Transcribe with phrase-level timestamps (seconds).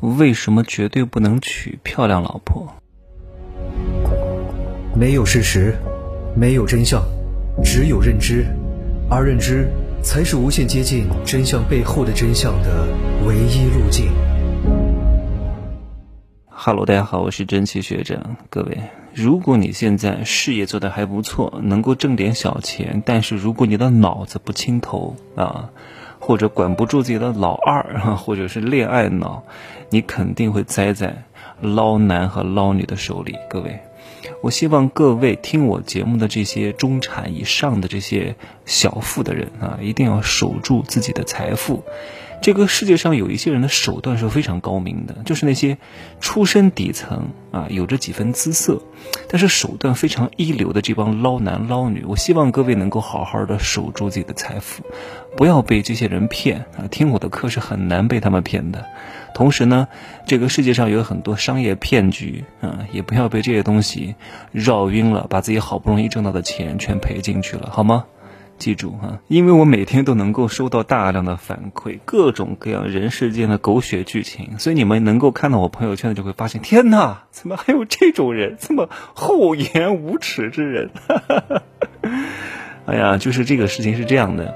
[0.00, 2.66] 为什么绝对不能娶漂亮老婆？
[4.94, 5.74] 没有事实，
[6.34, 7.02] 没有真相，
[7.62, 8.46] 只有认知，
[9.10, 9.68] 而认知
[10.02, 12.88] 才是无限接近真相背后的真相的
[13.26, 14.10] 唯一路径。
[16.48, 18.36] 哈喽，大家好，我是真奇学长。
[18.48, 18.78] 各位，
[19.12, 25.68] 如果你现在事业做得还不错，能够挣点小钱，但是如果你的脑子不清头啊。
[26.30, 27.82] 或者管不住自己的老二，
[28.14, 29.42] 或者是恋爱脑，
[29.88, 31.24] 你肯定会栽在
[31.60, 33.36] 捞男和捞女的手里。
[33.48, 33.80] 各位，
[34.40, 41.82] 我希望各位听我节目的这些中产以上的这些小富的人啊，一定要守住自己的财富。
[42.40, 45.76] 这个世界上有一些人的手段是非常高明的，就是那些
[46.20, 48.82] 出身底层啊，有着几分姿色，
[49.28, 52.02] 但是手段非常一流的这帮捞男捞女。
[52.06, 54.82] 我希望各位能够好好的守住自己的财富，
[55.36, 56.88] 不要被这些人骗啊！
[56.90, 58.86] 听我的课是很难被他们骗的。
[59.34, 59.88] 同时呢，
[60.26, 64.14] 这个世界上有很多商业骗局啊，也不要被这些东西
[64.50, 68.06] 绕晕了，把自己好不容易挣到的钱全赔进去了，好吗？
[68.60, 80.90] 记住哈，因为我每天都能够收到大量的反馈，各种各样人世间的狗血剧情，所以你们能够看到我朋友圈，就会发现，天哪，怎么还有这种人，这么厚颜无耻之人？
[82.84, 84.54] 哎呀，就是这个事情是这样的，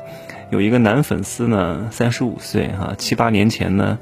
[0.51, 3.99] 有一个男粉丝呢，三十五岁哈，七八年前呢，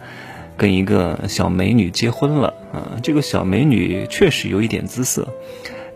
[0.57, 5.29] 跟一个小美女结婚了啊，这个小美女确实有一点姿色。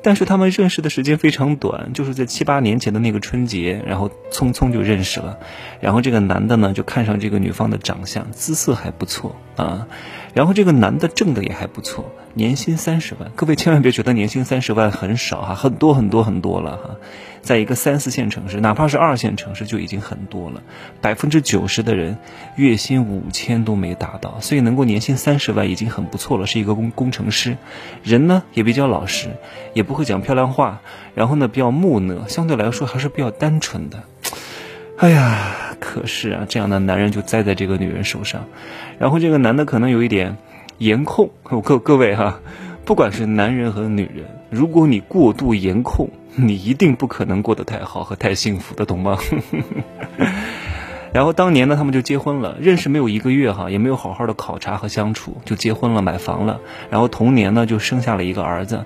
[0.07, 5.41] 但是他们认识的时间非常短，就是在七八年前的那个春节，然后匆匆就认识了。
[5.81, 9.89] 然后这个男的呢，就看上这个女方的长相，姿色还不错啊。
[10.37, 13.33] 然后这个男的挣的也还不错，年薪三十万。
[13.37, 16.97] 各位千万别觉得年薪三十万很少哈，很多很多很多了哈。
[17.41, 20.63] 在一个三四线城市，哪怕是二线城市就已经很多了。
[21.01, 22.19] 百分之九十的人
[22.55, 26.47] 月薪五千都没达到，所以能够年薪三十万已经很不错了。
[26.47, 27.57] 是一个工工程师，
[28.03, 29.31] 人呢也比较老实，
[29.73, 30.83] 也不会讲漂亮话，
[31.15, 34.03] 然后呢比较木讷，相对来说还是比较单纯的。
[34.99, 38.45] 哎呀，可是啊，这样的男人就栽在这个女人手上，
[38.99, 40.37] 然后这个男的可能有一点
[40.79, 41.31] 颜控。
[41.63, 42.41] 各各位哈，
[42.85, 46.09] 不管是男人和女人，如果你过度颜控。
[46.39, 49.17] 你一定不可能过得太好和太幸福的，懂吗？
[51.17, 56.61] 然后当年呢，他们就结婚了，认识没有一个月哈，也没有好好的考察和相处，就结婚了，买房了。
[56.91, 58.85] 然后同年呢，就生下了一个儿子。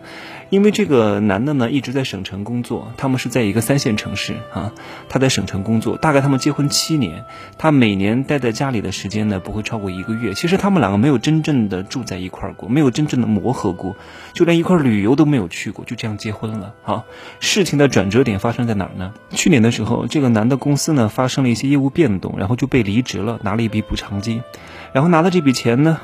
[0.48, 4.72] 因为这个男的呢一直在省城工作，他们是在一个三线城市啊，
[5.08, 7.24] 他在省城工作，大概他们结婚七年，
[7.56, 10.34] 他每年待在家里的时间呢不会超过一个月。
[10.34, 13.96] 其实他们两个没有真正的住在一块儿过，没有真正的磨合过，
[14.32, 16.74] 就连一块旅游都没有去过，就这样结婚了。
[16.82, 17.04] 好，
[17.40, 19.14] 事情的转折点发生在哪儿呢？
[19.30, 24.44] 去年的时候，这个男的公司呢发生了一些业务变动，然后就被离职了，拿了一笔补偿金，
[24.92, 26.00] 然后拿了这笔钱呢。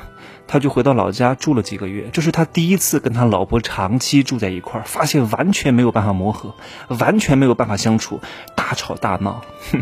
[0.49, 6.55] 他就回到老家住了几个月，这是他第一次跟他老婆长期住在一块儿，发现完全没有办法磨合，
[6.87, 8.21] 完全没有办法相处，
[8.55, 9.43] 大吵大闹。
[9.73, 9.81] 哼，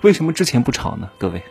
[0.00, 1.10] 为什么之前不吵呢？
[1.18, 1.42] 各位，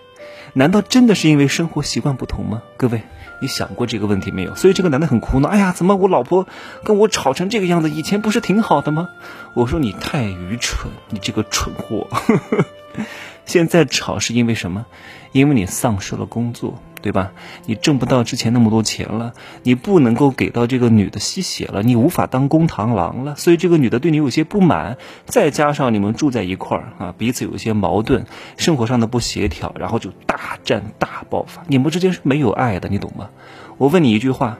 [0.53, 2.63] 难道真的是因为生活习惯不同吗？
[2.75, 3.03] 各位，
[3.39, 4.55] 你想过这个问题没有？
[4.55, 6.47] 所以这个男的很苦恼，哎呀，怎么我老婆
[6.83, 7.91] 跟我吵成这个样子？
[7.91, 9.09] 以前不是挺好的吗？
[9.53, 12.07] 我说你太愚蠢，你这个蠢货。
[13.49, 14.85] 现在吵是因为什么？
[15.31, 17.31] 因为你丧失了工作，对吧？
[17.65, 19.33] 你挣不到之前那么多钱了，
[19.63, 24.97] 你不能够给到这个女的吸血了，你无法当公螳螂了，所以这个女的对你有些不满。
[25.25, 31.63] 再加上你们住在一块儿啊，彼此有一些矛盾，生活上的不协调，然后就大战大爆发。
[31.65, 33.31] 你们之间是没有爱的，你懂吗？
[33.79, 34.59] 我问你一句话，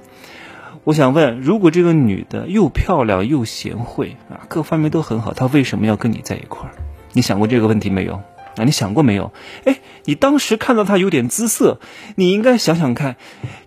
[0.84, 6.74] 我想问：如果这个女的又漂亮又贤惠啊，各方面都很好，她为什么要跟你在一块儿？
[7.14, 8.22] 你想过这个问题没有？
[8.60, 9.32] 啊，你想过没有？
[9.64, 11.80] 哎，你当时看到他有点姿色，
[12.16, 13.16] 你应该想想看，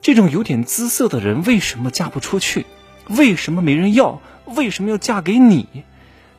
[0.03, 2.67] 这种有点姿色的人为什么嫁不出去？
[3.09, 4.21] 为什么没人要？
[4.45, 5.67] 为什么要嫁给你？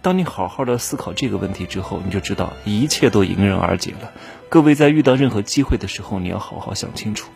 [0.02, 4.12] 当你好好的思考这个问题之后，你就知道一切都迎刃而解了。
[4.50, 7.30] 各位在遇到任何机会的时候，你要好好想清楚，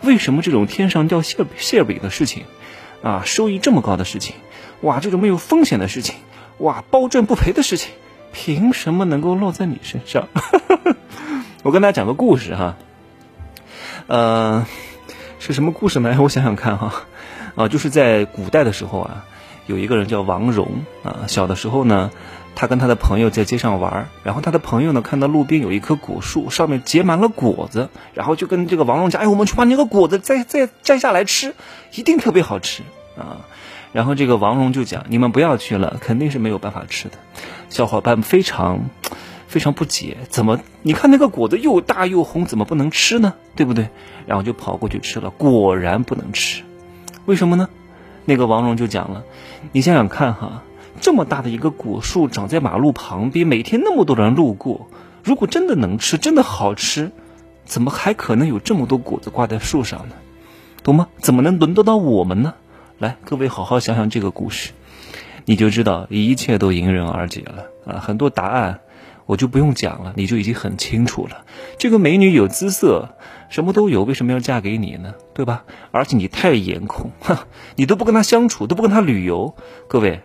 [0.00, 2.44] 为什么这种天上掉馅馅饼的事情，
[3.02, 4.36] 啊，收益这么高的事情，
[4.80, 6.14] 哇，这种没有风险的事情，
[6.58, 7.90] 哇，包赚不赔的事情。
[8.34, 10.28] 凭什么能够落在你身上？
[11.62, 12.76] 我跟大家讲个故事哈，
[14.08, 14.66] 呃，
[15.38, 16.14] 是什么故事呢？
[16.20, 16.92] 我想想看哈，
[17.54, 19.24] 啊，就是在古代的时候啊，
[19.66, 20.68] 有一个人叫王戎
[21.04, 22.10] 啊，小的时候呢，
[22.56, 31.54] 他跟他的朋友在街上玩，然后他的朋友呢看到路边有一棵果树，上面结满了果子，然后就跟这个王戎讲：“哎，我们去把那个果子再再摘下来吃，
[31.94, 32.82] 一定特别好吃
[33.16, 33.46] 啊。”
[33.94, 37.14] 然后这个王戎就讲：“你们不要去了，肯定是没有办法吃的。”
[37.70, 38.90] 小伙伴们非常。
[39.46, 43.34] 非常不解，怎么你看那个果子又大又红，怎么不能吃呢？
[43.54, 43.88] 对不对？
[44.26, 46.64] 然后就跑过去吃了，果然不能吃，
[47.24, 47.68] 为什么呢？
[48.24, 49.22] 那个王蓉就讲了，
[49.70, 50.64] 你想想看哈，
[51.00, 54.88] 这么大的一个果树长在马路旁边，每天那么多人路过，
[55.22, 57.12] 如果真的能吃，真的好吃，
[57.64, 60.16] 怎么还可能有这么多果子挂在树上呢？
[60.82, 61.06] 懂吗？
[61.18, 62.54] 怎么能轮得到我们呢？
[63.04, 64.72] 来，各位好好想想这个故事，
[65.44, 68.00] 你就知道一切都迎刃而解了啊！
[68.00, 68.80] 很多答案
[69.26, 71.44] 我就不用讲了，你就已经很清楚了。
[71.76, 73.10] 这个美女有姿色，
[73.50, 75.12] 什么都有，为什么要嫁给你呢？
[75.34, 75.64] 对吧？
[75.90, 77.46] 而且你太颜控，哈，
[77.76, 79.54] 你都不跟她相处，都不跟她旅游。
[79.86, 80.22] 各位，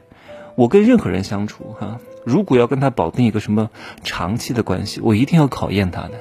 [0.55, 3.69] 我跟任何人相处，哈，如果要跟他保定一个什么
[4.05, 6.13] 长期的关系，我一定要考验他的，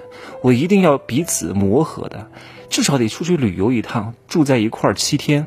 [0.43, 2.27] 我一定要彼此磨合的，
[2.69, 5.47] 至少得出去旅游一趟，住在一块儿七天。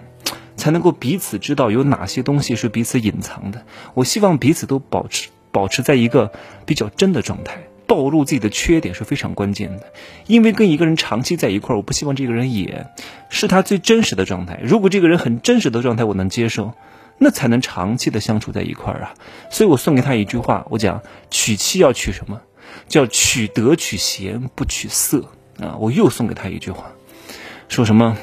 [0.62, 3.66] 才能够彼此知道有哪些东西是彼此隐藏的。
[3.96, 6.32] 我希望彼此都保持保持在一个
[6.68, 9.92] 比较真的状态，暴露自己的缺点是非常关键的。
[10.28, 12.86] 因为跟一个人长期在一块儿，我不希望这个人也
[13.30, 14.60] 是他最真实的状态。
[14.62, 16.76] 如果这个人很真实的状态，我能接受，
[17.18, 19.16] 那才能长期的相处在一块儿啊。
[19.50, 22.40] 所以我送给他一句话，我讲娶妻要娶什么？
[22.88, 25.26] 叫取德取贤，不取色
[25.60, 25.76] 啊。
[25.80, 26.92] 我又送给他一句话，
[27.68, 28.16] 说什么？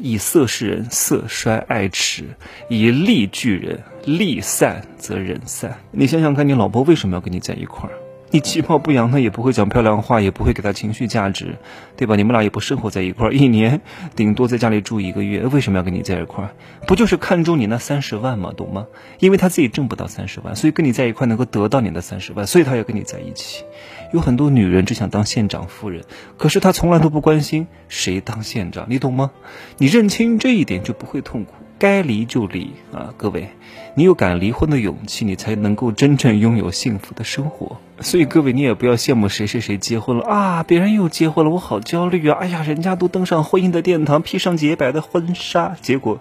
[0.00, 2.24] 以色示人，色衰爱弛；
[2.68, 5.78] 以利聚人，利散则人散。
[5.90, 7.92] 你想想看，你老婆为什么要跟你在一块儿？
[8.30, 11.56] 你其貌不扬，她也不会讲漂亮话，也不会给她情绪价值，
[11.96, 12.14] 对吧？
[12.14, 13.80] 你们俩也不生活在一块儿，一年
[14.16, 16.50] 顶多在家里住一个月，为什么要跟你在一块儿？
[16.86, 18.52] 不就是看中你那三十万吗？
[18.54, 18.86] 懂吗？
[19.18, 23.64] 因为她自己挣不到三十万，所以跟你在一块能够得到你的三十万，所以她要跟你在一起。
[24.12, 26.04] 有很多女人只想当县长夫人，
[26.36, 29.30] 可是她从来都不关心谁当县长，你懂吗？
[29.76, 31.52] 你认清这一点就不会痛苦。
[31.80, 33.50] 该离就离啊，各位，
[33.94, 37.76] 你有敢离婚的勇气，你才能够真正拥有幸福的生活。
[38.00, 42.36] 所以各位，你也不要羡慕谁谁谁结婚了啊，别人又结婚了，我好焦虑啊！
[42.40, 46.18] 哎呀，人家都登上婚姻的殿堂，披上洁白的婚纱，结果，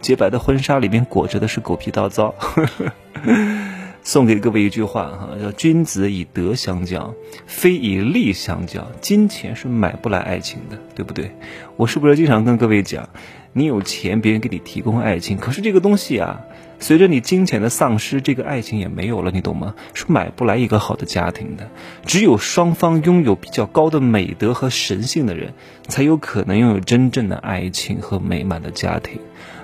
[0.00, 2.34] 洁白的婚纱里面裹着的是狗皮膏药。
[4.06, 7.12] 送给各位一句话哈，叫“君子以德相交，
[7.44, 8.86] 非以利相交”。
[9.02, 11.32] 金钱是买不来爱情的，对不对？
[11.76, 13.08] 我是不是经常跟各位讲，
[13.52, 16.42] 你有钱，别人给你提供爱情，可是这个东西啊，
[16.78, 19.74] 随着你金钱的丧失，这个爱情也没有了，你懂吗？
[19.92, 21.68] 是买不来一个好的家庭的。
[22.04, 25.52] 只有双方拥有比较高的美德和神性的人，
[25.88, 29.18] 才有可能拥有真正的爱情和美满的家庭。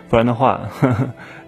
[0.08, 0.68] 不然的话，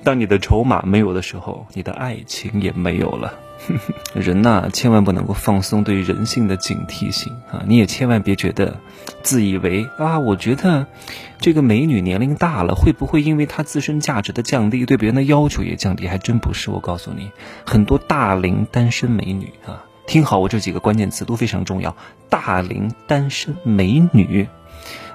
[0.05, 3.41] 当你的筹码没有的时候，你的爱情也没有了。
[4.15, 7.65] 人呐，千万不能够放松对人性的警惕性啊！
[7.67, 8.79] 你也千万别觉得
[9.23, 10.87] 自以为啊，我觉得
[11.39, 16.06] 这个美女年龄大了，会不会因为她自身价值的降低，对别人的要求也降低？
[16.06, 16.71] 还真不是。
[16.71, 17.31] 我告诉你，
[17.65, 21.97] 很多大龄单身美女啊，听好，我这几个关键词都非常重要：
[22.29, 24.49] 大龄单身美女。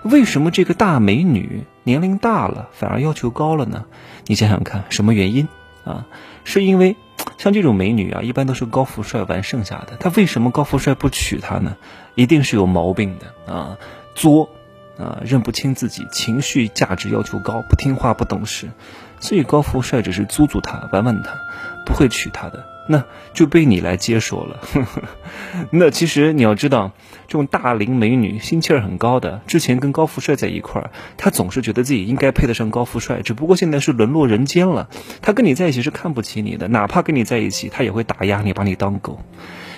[0.04, 3.86] 为什么这个大美女年龄大了反而要求高了呢？
[4.26, 5.48] 你想想看，什么原因
[5.84, 6.08] 啊？
[6.44, 6.96] 是因为
[7.38, 9.98] 像这种美女啊，一般都是高富帅玩剩下的。
[10.00, 11.76] 他为什么高富帅不娶她呢？
[12.16, 13.78] 一定是有毛病的啊！
[14.16, 14.50] 作
[14.98, 18.72] 啊，认不清自己，情绪价值要求高，不听话不懂事，
[19.20, 21.34] 所以高富帅只是租租她玩玩她，
[21.86, 22.66] 不会娶她的。
[22.92, 24.60] 那就被你来接手了。
[25.70, 26.92] 那其实你要知道，
[27.28, 34.90] 这种大龄美女心气儿很高的，之前跟高富帅在一块儿，她总是觉得自己应该配得上高富帅，只不过现在是沦落人间了。
[35.22, 39.22] 她跟你在一起是看不起你的，哪怕跟你在一起，她也会打压你，把你当狗。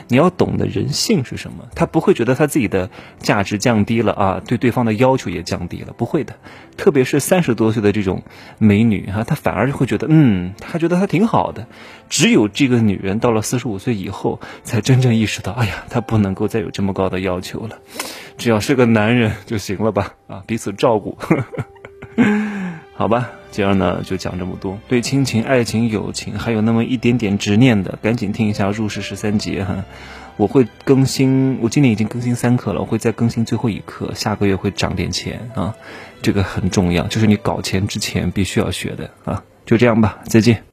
[0.08, 2.90] 你要懂得人性是什么，他不会觉得他自己的
[3.20, 6.36] 价值降低了啊，对对方的要求也降低了，不会的。
[6.78, 8.24] 特别是三十多岁的这种
[8.58, 11.68] 美女哈，她反而会觉得，嗯，她觉得她挺好的。
[12.10, 17.80] 只有这个女人到了四十五岁以后，才真正意识到，哎呀，她不能够再有这么高的要求了，
[18.38, 20.14] 只要是个男人就行了吧？
[20.28, 21.18] 啊，彼此照顾。
[21.20, 21.36] 呵
[22.18, 22.51] 呵
[23.02, 24.78] 好吧，今儿呢就讲这么多。
[24.88, 29.86] 对亲情、爱情、友情还有那么一点点执念的，赶紧听一下入世十三节哈。
[30.38, 35.74] 我会更新，我今年已经更新三课了，我会再更新最后一课，下个月会涨点钱啊，
[36.22, 39.44] 这个很重要，就是你搞钱之前必须要学的啊。
[39.66, 40.71] 就这样吧，再见。